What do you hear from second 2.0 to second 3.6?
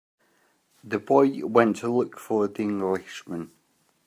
for the Englishman.